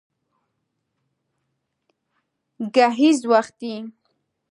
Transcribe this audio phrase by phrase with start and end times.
[2.75, 3.73] گهيځ وختي